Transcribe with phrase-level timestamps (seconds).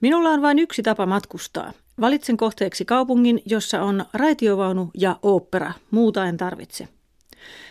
[0.00, 1.72] Minulla on vain yksi tapa matkustaa.
[2.00, 5.72] Valitsen kohteeksi kaupungin, jossa on raitiovaunu ja ooppera.
[5.90, 6.88] Muuta en tarvitse.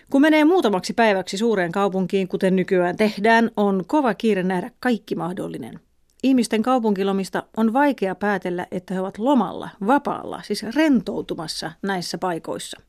[0.09, 5.79] Kun menee muutamaksi päiväksi suureen kaupunkiin, kuten nykyään tehdään, on kova kiire nähdä kaikki mahdollinen.
[6.23, 12.81] Ihmisten kaupunkilomista on vaikea päätellä, että he ovat lomalla, vapaalla, siis rentoutumassa näissä paikoissa.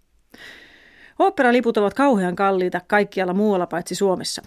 [1.19, 4.43] Oopperaliput ovat kauhean kalliita kaikkialla muualla paitsi Suomessa.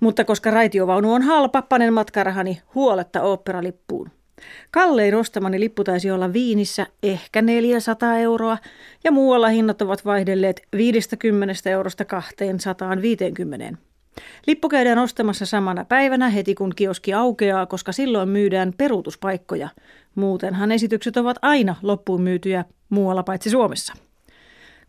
[0.00, 4.10] Mutta koska raitiovaunu on halpa, panen matkarahani huoletta oopperalippuun.
[4.70, 8.58] Kallein ostamani lippu taisi olla Viinissä ehkä 400 euroa
[9.04, 13.78] ja muualla hinnat ovat vaihdelleet 50 eurosta 250.
[14.46, 19.68] Lippu käydään ostamassa samana päivänä heti kun kioski aukeaa, koska silloin myydään peruutuspaikkoja.
[20.14, 23.94] Muutenhan esitykset ovat aina loppuun myytyjä muualla paitsi Suomessa.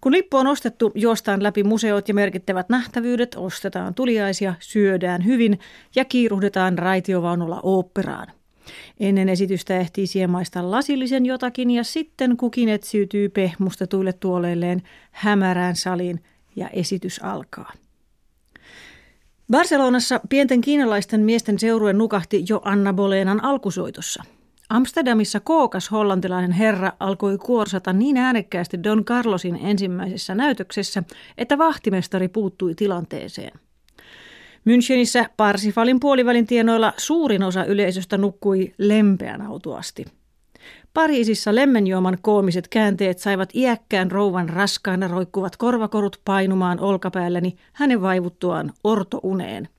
[0.02, 5.60] Kun lippu on ostettu, juostaan läpi museot ja merkittävät nähtävyydet, ostetaan tuliaisia, syödään hyvin
[5.96, 8.28] ja kiiruhdetaan raitiovaunulla oopperaan.
[9.00, 16.24] Ennen esitystä ehtii siemaista lasillisen jotakin ja sitten kukin etsiytyy pehmustetuille tuoleilleen hämärään saliin
[16.56, 17.74] ja esitys alkaa.
[19.52, 24.24] Barcelonassa pienten kiinalaisten miesten seurue nukahti jo Anna Bolenan alkusoitossa.
[24.70, 31.04] Amsterdamissa kookas hollantilainen herra alkoi kuorsata niin äänekkäästi Don Carlosin ensimmäisessä näytöksessä,
[31.38, 33.60] että vahtimestari puuttui tilanteeseen.
[34.66, 40.06] Münchenissä Parsifalin puolivälin tienoilla suurin osa yleisöstä nukkui lempeän autuasti.
[40.94, 49.70] Pariisissa lemmenjuoman koomiset käänteet saivat iäkkään rouvan raskaana roikkuvat korvakorut painumaan olkapäälleni hänen vaivuttuaan ortouneen.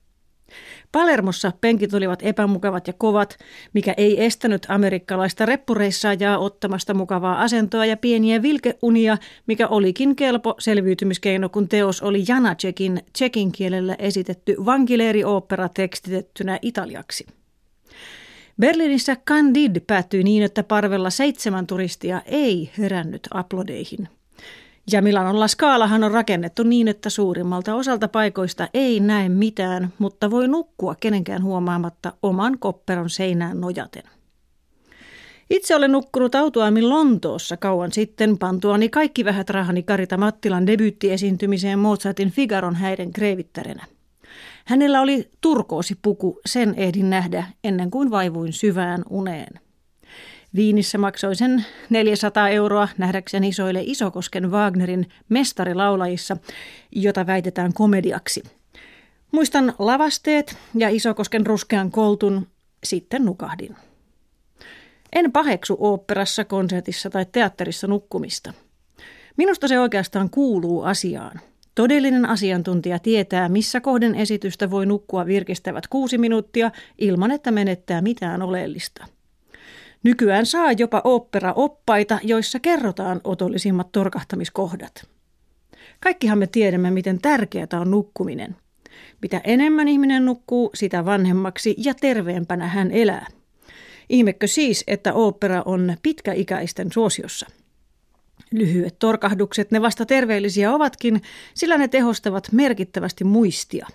[0.91, 3.37] Palermossa penkit olivat epämukavat ja kovat,
[3.73, 11.49] mikä ei estänyt amerikkalaista reppureissaajaa ottamasta mukavaa asentoa ja pieniä vilkeunia, mikä olikin kelpo selviytymiskeino,
[11.49, 17.25] kun teos oli Janacekin tsekin kielellä esitetty vankileeriooppera tekstitettynä italiaksi.
[18.59, 24.09] Berliinissä Candide päättyi niin, että parvella seitsemän turistia ei herännyt aplodeihin.
[24.91, 30.31] Ja Milanon La Scalahan on rakennettu niin, että suurimmalta osalta paikoista ei näe mitään, mutta
[30.31, 34.03] voi nukkua kenenkään huomaamatta oman kopperon seinään nojaten.
[35.49, 42.31] Itse olen nukkunut autoamin Lontoossa kauan sitten pantuani kaikki vähät rahani Karita Mattilan debyyttiesiintymiseen Mozartin
[42.31, 43.85] Figaron häiden kreivittärenä.
[44.65, 49.66] Hänellä oli turkoosipuku, sen ehdin nähdä ennen kuin vaivuin syvään uneen.
[50.55, 56.37] Viinissä maksoi sen 400 euroa nähdäkseni isoille Isokosken Wagnerin mestarilaulajissa,
[56.91, 58.43] jota väitetään komediaksi.
[59.31, 62.47] Muistan lavasteet ja Isokosken ruskean koltun,
[62.83, 63.75] sitten nukahdin.
[65.13, 68.53] En paheksu oopperassa, konsertissa tai teatterissa nukkumista.
[69.37, 71.39] Minusta se oikeastaan kuuluu asiaan.
[71.75, 78.41] Todellinen asiantuntija tietää, missä kohden esitystä voi nukkua virkistävät kuusi minuuttia ilman, että menettää mitään
[78.41, 79.16] oleellista.
[80.03, 85.07] Nykyään saa jopa opera-oppaita, joissa kerrotaan otollisimmat torkahtamiskohdat.
[85.99, 88.55] Kaikkihan me tiedämme, miten tärkeää on nukkuminen.
[89.21, 93.27] Mitä enemmän ihminen nukkuu, sitä vanhemmaksi ja terveempänä hän elää.
[94.09, 97.47] Ihmekö siis, että opera on pitkäikäisten suosiossa?
[98.51, 101.21] Lyhyet torkahdukset, ne vasta terveellisiä ovatkin,
[101.53, 103.87] sillä ne tehostavat merkittävästi muistia.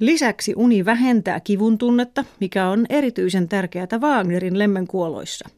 [0.00, 5.48] Lisäksi uni vähentää kivun tunnetta, mikä on erityisen tärkeää Wagnerin lemmenkuoloissa.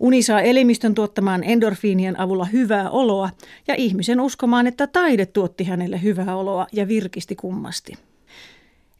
[0.00, 3.30] Uni saa elimistön tuottamaan endorfiinien avulla hyvää oloa
[3.68, 7.92] ja ihmisen uskomaan, että taide tuotti hänelle hyvää oloa ja virkisti kummasti.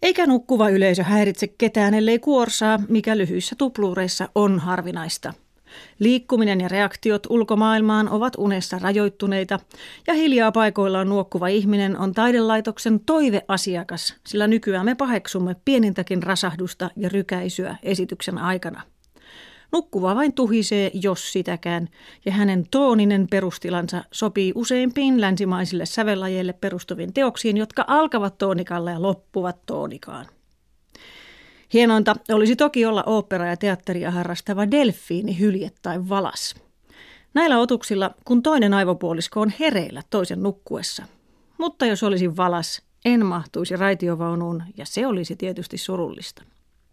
[0.03, 5.33] Eikä nukkuva yleisö häiritse ketään, ellei kuorsaa, mikä lyhyissä tupluureissa on harvinaista–
[5.99, 9.59] Liikkuminen ja reaktiot ulkomaailmaan ovat unessa rajoittuneita
[10.07, 17.09] ja hiljaa paikoillaan nuokkuva ihminen on taidelaitoksen toiveasiakas, sillä nykyään me paheksumme pienintäkin rasahdusta ja
[17.09, 18.83] rykäisyä esityksen aikana.
[19.73, 21.89] Nukkuva vain tuhisee, jos sitäkään,
[22.25, 29.67] ja hänen tooninen perustilansa sopii useimpiin länsimaisille sävellajeille perustuviin teoksiin, jotka alkavat toonikalla ja loppuvat
[29.67, 30.27] toonikaan.
[31.75, 36.55] Hienointa olisi toki olla opera- ja teatteria harrastava delfiini, hylje tai valas.
[37.35, 41.05] Näillä otuksilla, kun toinen aivopuolisko on hereillä toisen nukkuessa.
[41.59, 46.43] Mutta jos olisin valas, en mahtuisi raitiovaunuun ja se olisi tietysti surullista.